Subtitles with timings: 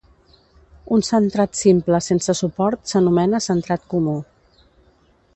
[0.95, 4.15] Un centrat simple sense suport s'anomena centrat comú.